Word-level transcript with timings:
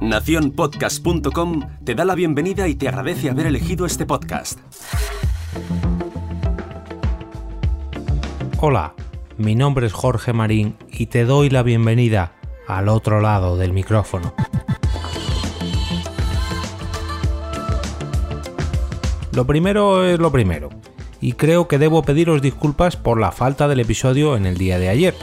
Naciónpodcast.com 0.00 1.62
te 1.84 1.94
da 1.94 2.04
la 2.04 2.14
bienvenida 2.14 2.68
y 2.68 2.74
te 2.74 2.88
agradece 2.88 3.30
haber 3.30 3.46
elegido 3.46 3.86
este 3.86 4.04
podcast. 4.04 4.58
Hola, 8.60 8.94
mi 9.38 9.54
nombre 9.54 9.86
es 9.86 9.92
Jorge 9.92 10.32
Marín 10.32 10.76
y 10.90 11.06
te 11.06 11.24
doy 11.24 11.50
la 11.50 11.62
bienvenida 11.62 12.32
al 12.68 12.88
otro 12.88 13.20
lado 13.20 13.56
del 13.56 13.72
micrófono. 13.72 14.34
Lo 19.32 19.46
primero 19.46 20.04
es 20.04 20.18
lo 20.20 20.30
primero, 20.30 20.68
y 21.20 21.32
creo 21.32 21.66
que 21.66 21.78
debo 21.78 22.02
pediros 22.02 22.42
disculpas 22.42 22.96
por 22.96 23.18
la 23.18 23.32
falta 23.32 23.66
del 23.66 23.80
episodio 23.80 24.36
en 24.36 24.46
el 24.46 24.58
día 24.58 24.78
de 24.78 24.90
ayer. 24.90 25.14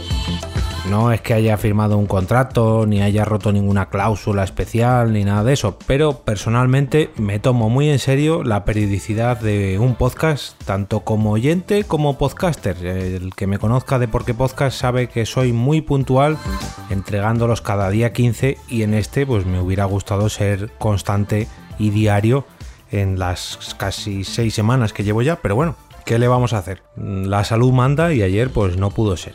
No 0.89 1.11
es 1.11 1.21
que 1.21 1.35
haya 1.35 1.57
firmado 1.57 1.97
un 1.97 2.07
contrato, 2.07 2.85
ni 2.87 3.01
haya 3.01 3.23
roto 3.23 3.51
ninguna 3.51 3.89
cláusula 3.89 4.43
especial, 4.43 5.13
ni 5.13 5.23
nada 5.23 5.43
de 5.43 5.53
eso, 5.53 5.77
pero 5.85 6.21
personalmente 6.21 7.11
me 7.17 7.37
tomo 7.39 7.69
muy 7.69 7.89
en 7.89 7.99
serio 7.99 8.43
la 8.43 8.65
periodicidad 8.65 9.39
de 9.39 9.77
un 9.77 9.95
podcast, 9.95 10.61
tanto 10.63 11.01
como 11.01 11.31
oyente 11.31 11.83
como 11.83 12.17
podcaster. 12.17 12.83
El 12.83 13.35
que 13.35 13.45
me 13.45 13.59
conozca 13.59 13.99
de 13.99 14.07
por 14.07 14.25
qué 14.25 14.33
podcast 14.33 14.77
sabe 14.77 15.07
que 15.07 15.27
soy 15.27 15.53
muy 15.53 15.81
puntual, 15.81 16.37
entregándolos 16.89 17.61
cada 17.61 17.89
día 17.91 18.11
15 18.11 18.57
y 18.67 18.81
en 18.81 18.95
este 18.95 19.27
pues 19.27 19.45
me 19.45 19.59
hubiera 19.59 19.85
gustado 19.85 20.29
ser 20.29 20.71
constante 20.79 21.47
y 21.77 21.91
diario 21.91 22.43
en 22.89 23.19
las 23.19 23.75
casi 23.77 24.23
seis 24.23 24.55
semanas 24.55 24.93
que 24.93 25.03
llevo 25.03 25.21
ya, 25.21 25.37
pero 25.37 25.55
bueno, 25.55 25.75
¿qué 26.05 26.17
le 26.17 26.27
vamos 26.27 26.53
a 26.53 26.57
hacer? 26.57 26.81
La 26.97 27.43
salud 27.43 27.71
manda 27.71 28.13
y 28.13 28.23
ayer 28.23 28.49
pues 28.49 28.77
no 28.77 28.89
pudo 28.89 29.15
ser. 29.15 29.33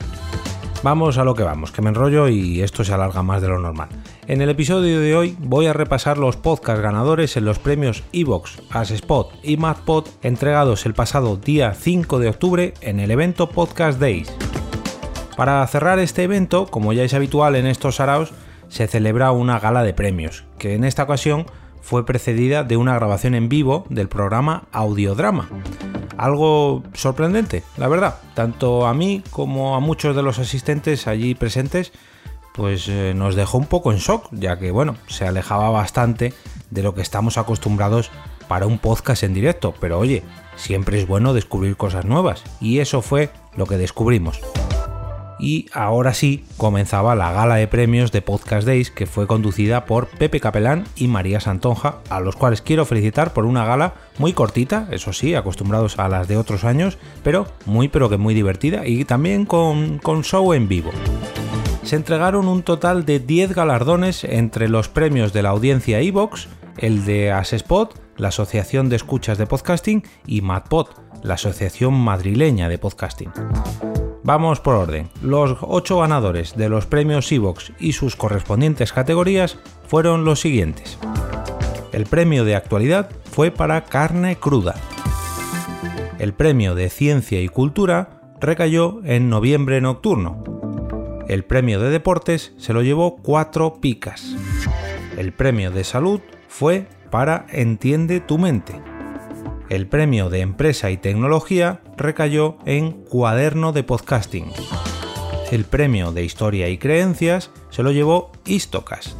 Vamos 0.86 1.18
a 1.18 1.24
lo 1.24 1.34
que 1.34 1.42
vamos, 1.42 1.72
que 1.72 1.82
me 1.82 1.88
enrollo 1.88 2.28
y 2.28 2.62
esto 2.62 2.84
se 2.84 2.94
alarga 2.94 3.20
más 3.24 3.42
de 3.42 3.48
lo 3.48 3.58
normal. 3.58 3.88
En 4.28 4.40
el 4.40 4.50
episodio 4.50 5.00
de 5.00 5.16
hoy 5.16 5.36
voy 5.40 5.66
a 5.66 5.72
repasar 5.72 6.16
los 6.16 6.36
podcasts 6.36 6.80
ganadores 6.80 7.36
en 7.36 7.44
los 7.44 7.58
premios 7.58 8.04
Evox, 8.12 8.60
Spot 8.92 9.34
y 9.42 9.56
MadPod 9.56 10.06
entregados 10.22 10.86
el 10.86 10.94
pasado 10.94 11.38
día 11.38 11.74
5 11.74 12.20
de 12.20 12.28
octubre 12.28 12.74
en 12.82 13.00
el 13.00 13.10
evento 13.10 13.48
Podcast 13.48 13.98
Days. 13.98 14.32
Para 15.36 15.66
cerrar 15.66 15.98
este 15.98 16.22
evento, 16.22 16.68
como 16.68 16.92
ya 16.92 17.02
es 17.02 17.14
habitual 17.14 17.56
en 17.56 17.66
estos 17.66 17.96
saraos, 17.96 18.32
se 18.68 18.86
celebra 18.86 19.32
una 19.32 19.58
gala 19.58 19.82
de 19.82 19.92
premios, 19.92 20.44
que 20.56 20.74
en 20.74 20.84
esta 20.84 21.02
ocasión 21.02 21.46
fue 21.82 22.06
precedida 22.06 22.62
de 22.62 22.76
una 22.76 22.94
grabación 22.94 23.34
en 23.34 23.48
vivo 23.48 23.86
del 23.88 24.06
programa 24.06 24.68
Audiodrama. 24.70 25.48
Algo 26.16 26.82
sorprendente, 26.94 27.62
la 27.76 27.88
verdad, 27.88 28.18
tanto 28.34 28.86
a 28.86 28.94
mí 28.94 29.22
como 29.30 29.76
a 29.76 29.80
muchos 29.80 30.16
de 30.16 30.22
los 30.22 30.38
asistentes 30.38 31.06
allí 31.06 31.34
presentes, 31.34 31.92
pues 32.54 32.88
eh, 32.88 33.12
nos 33.14 33.34
dejó 33.34 33.58
un 33.58 33.66
poco 33.66 33.92
en 33.92 33.98
shock, 33.98 34.28
ya 34.32 34.58
que 34.58 34.70
bueno, 34.70 34.96
se 35.08 35.26
alejaba 35.26 35.70
bastante 35.70 36.32
de 36.70 36.82
lo 36.82 36.94
que 36.94 37.02
estamos 37.02 37.36
acostumbrados 37.36 38.10
para 38.48 38.66
un 38.66 38.78
podcast 38.78 39.22
en 39.24 39.34
directo, 39.34 39.74
pero 39.80 39.98
oye, 39.98 40.22
siempre 40.56 40.98
es 40.98 41.06
bueno 41.06 41.34
descubrir 41.34 41.76
cosas 41.76 42.04
nuevas, 42.04 42.42
y 42.60 42.78
eso 42.78 43.02
fue 43.02 43.30
lo 43.56 43.66
que 43.66 43.76
descubrimos 43.76 44.40
y 45.38 45.66
ahora 45.72 46.14
sí 46.14 46.44
comenzaba 46.56 47.14
la 47.14 47.32
gala 47.32 47.56
de 47.56 47.68
premios 47.68 48.12
de 48.12 48.22
Podcast 48.22 48.66
Days 48.66 48.90
que 48.90 49.06
fue 49.06 49.26
conducida 49.26 49.84
por 49.84 50.08
Pepe 50.08 50.40
Capelán 50.40 50.84
y 50.96 51.08
María 51.08 51.40
Santonja, 51.40 51.98
a 52.08 52.20
los 52.20 52.36
cuales 52.36 52.62
quiero 52.62 52.84
felicitar 52.84 53.32
por 53.32 53.44
una 53.44 53.64
gala 53.64 53.94
muy 54.18 54.32
cortita, 54.32 54.88
eso 54.90 55.12
sí, 55.12 55.34
acostumbrados 55.34 55.98
a 55.98 56.08
las 56.08 56.28
de 56.28 56.36
otros 56.36 56.64
años, 56.64 56.98
pero 57.22 57.46
muy 57.66 57.88
pero 57.88 58.08
que 58.08 58.16
muy 58.16 58.34
divertida 58.34 58.86
y 58.86 59.04
también 59.04 59.44
con, 59.46 59.98
con 59.98 60.22
show 60.24 60.52
en 60.52 60.68
vivo. 60.68 60.90
Se 61.82 61.94
entregaron 61.94 62.48
un 62.48 62.62
total 62.62 63.04
de 63.04 63.20
10 63.20 63.54
galardones 63.54 64.24
entre 64.24 64.68
los 64.68 64.88
premios 64.88 65.32
de 65.32 65.42
la 65.42 65.50
audiencia 65.50 66.00
Evox, 66.00 66.48
el 66.78 67.04
de 67.04 67.30
Asespot, 67.30 67.96
la 68.16 68.28
Asociación 68.28 68.88
de 68.88 68.96
Escuchas 68.96 69.38
de 69.38 69.46
Podcasting, 69.46 70.02
y 70.26 70.40
MadPod, 70.40 70.88
la 71.22 71.34
Asociación 71.34 71.94
Madrileña 71.94 72.68
de 72.68 72.78
Podcasting. 72.78 73.30
Vamos 74.26 74.58
por 74.58 74.74
orden. 74.74 75.08
Los 75.22 75.56
ocho 75.60 76.00
ganadores 76.00 76.56
de 76.56 76.68
los 76.68 76.84
premios 76.84 77.30
Evox 77.30 77.72
y 77.78 77.92
sus 77.92 78.16
correspondientes 78.16 78.92
categorías 78.92 79.56
fueron 79.86 80.24
los 80.24 80.40
siguientes. 80.40 80.98
El 81.92 82.06
premio 82.06 82.44
de 82.44 82.56
actualidad 82.56 83.08
fue 83.30 83.52
para 83.52 83.84
Carne 83.84 84.34
Cruda. 84.34 84.74
El 86.18 86.34
premio 86.34 86.74
de 86.74 86.90
Ciencia 86.90 87.40
y 87.40 87.46
Cultura 87.46 88.20
recayó 88.40 89.00
en 89.04 89.30
Noviembre 89.30 89.80
Nocturno. 89.80 90.42
El 91.28 91.44
premio 91.44 91.78
de 91.78 91.90
Deportes 91.90 92.52
se 92.58 92.72
lo 92.72 92.82
llevó 92.82 93.18
Cuatro 93.18 93.80
Picas. 93.80 94.34
El 95.16 95.34
premio 95.34 95.70
de 95.70 95.84
Salud 95.84 96.20
fue 96.48 96.88
para 97.12 97.46
Entiende 97.52 98.18
tu 98.18 98.38
mente. 98.38 98.74
El 99.68 99.88
premio 99.88 100.30
de 100.30 100.42
Empresa 100.42 100.90
y 100.92 100.96
Tecnología 100.96 101.80
recayó 101.96 102.56
en 102.66 102.92
Cuaderno 102.92 103.72
de 103.72 103.82
Podcasting. 103.82 104.52
El 105.50 105.64
premio 105.64 106.12
de 106.12 106.24
Historia 106.24 106.68
y 106.68 106.78
Creencias 106.78 107.50
se 107.70 107.82
lo 107.82 107.90
llevó 107.90 108.30
Istocas. 108.44 109.16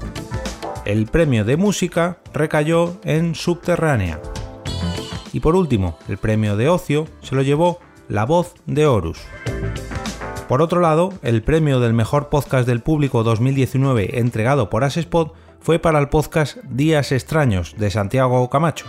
El 0.84 1.06
premio 1.06 1.44
de 1.44 1.56
Música 1.56 2.18
recayó 2.32 3.00
en 3.02 3.34
Subterránea. 3.34 4.20
Y 5.32 5.40
por 5.40 5.56
último, 5.56 5.98
el 6.08 6.16
premio 6.16 6.56
de 6.56 6.68
Ocio 6.68 7.08
se 7.22 7.34
lo 7.34 7.42
llevó 7.42 7.80
La 8.08 8.24
Voz 8.24 8.54
de 8.66 8.86
Horus. 8.86 9.18
Por 10.48 10.62
otro 10.62 10.80
lado, 10.80 11.12
el 11.22 11.42
premio 11.42 11.80
del 11.80 11.92
mejor 11.92 12.28
podcast 12.28 12.68
del 12.68 12.82
público 12.82 13.24
2019 13.24 14.20
entregado 14.20 14.70
por 14.70 14.84
Asespot 14.84 15.34
fue 15.58 15.80
para 15.80 15.98
el 15.98 16.08
podcast 16.08 16.58
Días 16.58 17.10
Extraños 17.10 17.74
de 17.76 17.90
Santiago 17.90 18.48
Camacho. 18.48 18.86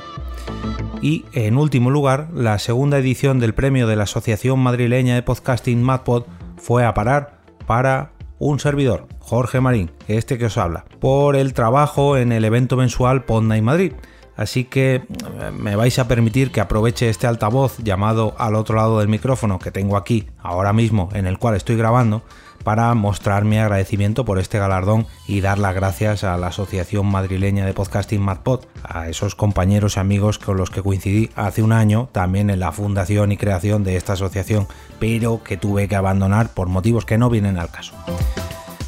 Y, 1.02 1.26
en 1.34 1.58
último 1.58 1.92
lugar, 1.92 2.30
la 2.34 2.58
segunda 2.60 2.98
edición 2.98 3.40
del 3.40 3.54
premio 3.54 3.88
de 3.88 3.96
la 3.96 4.04
Asociación 4.04 4.60
Madrileña 4.60 5.16
de 5.16 5.22
Podcasting 5.22 5.82
MadPod 5.84 6.24
fue 6.58 6.86
a 6.86 6.94
parar 6.94 7.40
para 7.68 8.12
un 8.40 8.60
servidor, 8.60 9.08
Jorge 9.20 9.62
Marín, 9.62 9.92
este 10.08 10.38
que 10.38 10.46
os 10.46 10.58
habla, 10.58 10.86
por 11.00 11.36
el 11.36 11.54
trabajo 11.54 12.18
en 12.18 12.32
el 12.32 12.46
evento 12.46 12.78
mensual 12.78 13.26
Podnight 13.26 13.64
Madrid. 13.64 13.94
Así 14.38 14.64
que 14.64 14.96
eh, 14.96 15.04
me 15.52 15.76
vais 15.76 15.98
a 16.00 16.08
permitir 16.08 16.52
que 16.52 16.62
aproveche 16.62 17.10
este 17.10 17.28
altavoz 17.28 17.78
llamado 17.80 18.36
al 18.38 18.56
otro 18.56 18.78
lado 18.78 19.00
del 19.00 19.10
micrófono 19.10 19.60
que 19.60 19.72
tengo 19.72 19.98
aquí 19.98 20.28
ahora 20.42 20.72
mismo 20.72 21.10
en 21.14 21.28
el 21.28 21.40
cual 21.40 21.56
estoy 21.56 21.76
grabando 21.76 22.22
para 22.64 22.94
mostrar 22.96 23.46
mi 23.46 23.58
agradecimiento 23.58 24.26
por 24.26 24.40
este 24.40 24.60
galardón 24.60 25.08
y 25.28 25.42
dar 25.42 25.58
las 25.58 25.74
gracias 25.74 26.24
a 26.24 26.38
la 26.38 26.48
Asociación 26.48 27.06
Madrileña 27.06 27.66
de 27.66 27.74
Podcasting 27.74 28.22
MadPod, 28.22 28.66
a 28.84 29.08
esos 29.08 29.36
compañeros 29.36 29.96
y 29.96 30.00
amigos 30.00 30.38
con 30.38 30.58
los 30.58 30.70
que 30.70 30.84
coincidí 30.84 31.30
hace 31.36 31.64
un 31.64 31.72
año 31.72 32.10
también 32.12 32.50
en 32.50 32.60
la 32.60 32.72
fundación 32.72 33.32
y 33.32 33.38
creación 33.38 33.84
de 33.84 33.96
esta 33.96 34.14
asociación, 34.14 34.68
pero 35.00 35.44
que 35.44 35.58
tuve 35.58 35.88
que 35.88 35.96
abandonar 35.96 36.50
por 36.50 36.68
motivos 36.68 37.06
que 37.06 37.18
no 37.18 37.30
vienen 37.30 37.58
al 37.58 37.72
caso. 37.72 37.94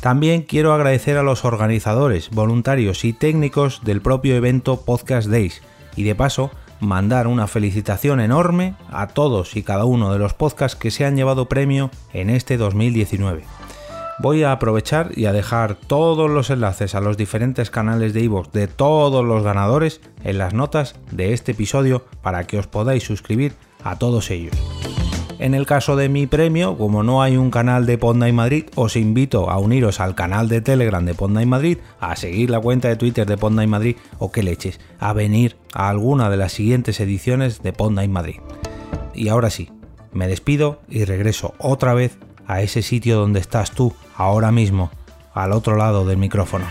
También 0.02 0.44
quiero 0.44 0.74
agradecer 0.74 1.18
a 1.18 1.24
los 1.24 1.44
organizadores, 1.44 2.30
voluntarios 2.30 3.04
y 3.04 3.14
técnicos 3.14 3.82
del 3.84 4.02
propio 4.02 4.36
evento 4.36 4.82
Podcast 4.82 5.28
Days 5.28 5.62
y 5.96 6.04
de 6.04 6.16
paso 6.16 6.52
mandar 6.80 7.28
una 7.28 7.48
felicitación 7.48 8.22
enorme 8.22 8.76
a 8.90 9.08
todos 9.08 9.58
y 9.58 9.64
cada 9.64 9.84
uno 9.84 10.14
de 10.14 10.20
los 10.20 10.34
podcasts 10.34 10.78
que 10.78 10.92
se 10.92 11.06
han 11.06 11.18
llevado 11.18 11.50
premio 11.50 11.92
en 12.14 12.30
este 12.30 12.56
2019 12.56 13.44
voy 14.20 14.44
a 14.44 14.52
aprovechar 14.52 15.12
y 15.16 15.26
a 15.26 15.34
dejar 15.34 15.76
todos 15.76 16.30
los 16.30 16.50
enlaces 16.50 16.94
a 16.94 17.02
los 17.02 17.18
diferentes 17.18 17.72
canales 17.72 18.14
de 18.14 18.22
iVoox 18.22 18.52
de 18.52 18.68
todos 18.68 19.26
los 19.26 19.44
ganadores 19.44 20.02
en 20.24 20.38
las 20.38 20.54
notas 20.54 20.96
de 21.12 21.34
este 21.34 21.54
episodio 21.54 22.06
para 22.22 22.46
que 22.46 22.60
os 22.60 22.68
podáis 22.68 23.04
suscribir 23.04 23.54
a 23.84 23.98
todos 23.98 24.30
ellos. 24.30 24.56
En 25.40 25.54
el 25.54 25.66
caso 25.66 25.96
de 25.96 26.10
mi 26.10 26.28
premio, 26.28 26.78
como 26.78 27.02
no 27.02 27.22
hay 27.24 27.38
un 27.38 27.50
canal 27.50 27.86
de 27.86 27.94
y 27.94 28.32
Madrid, 28.34 28.66
os 28.76 28.98
invito 28.98 29.50
a 29.50 29.58
uniros 29.58 30.02
al 30.02 30.14
canal 30.14 30.50
de 30.50 30.60
Telegram 30.60 31.06
de 31.06 31.16
y 31.42 31.46
Madrid, 31.46 31.78
a 32.02 32.18
seguir 32.18 32.50
la 32.50 32.60
cuenta 32.60 32.90
de 32.90 32.98
Twitter 32.98 33.26
de 33.26 33.64
y 33.64 33.68
Madrid 33.68 33.96
o 34.18 34.34
que 34.34 34.44
leches, 34.44 34.82
a 35.00 35.14
venir 35.14 35.56
a 35.74 35.88
alguna 35.88 36.30
de 36.30 36.36
las 36.36 36.52
siguientes 36.52 37.00
ediciones 37.00 37.64
de 37.64 37.74
y 38.04 38.08
Madrid. 38.10 38.42
Y 39.14 39.30
ahora 39.30 39.50
sí, 39.50 39.72
me 40.12 40.28
despido 40.28 40.82
y 40.90 41.06
regreso 41.06 41.54
otra 41.58 41.94
vez 41.94 42.18
a 42.46 42.62
ese 42.62 42.82
sitio 42.82 43.18
donde 43.18 43.40
estás 43.40 43.72
tú 43.72 43.94
ahora 44.16 44.52
mismo, 44.52 44.92
al 45.34 45.54
otro 45.54 45.78
lado 45.78 46.06
del 46.06 46.18
micrófono. 46.18 46.66